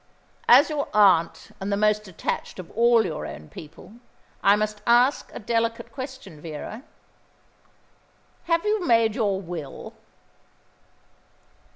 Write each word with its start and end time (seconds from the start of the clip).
"As 0.49 0.71
your 0.71 0.87
aunt, 0.95 1.51
and 1.59 1.71
the 1.71 1.77
most 1.77 2.07
attached 2.07 2.57
of 2.57 2.71
all 2.71 3.05
your 3.05 3.27
own 3.27 3.49
people, 3.49 3.97
I 4.41 4.55
must 4.55 4.81
ask 4.87 5.29
a 5.31 5.37
delicate 5.37 5.91
question, 5.91 6.41
Vera. 6.41 6.81
Have 8.45 8.65
you 8.65 8.83
made 8.83 9.13
your 9.13 9.39
will?" 9.39 9.93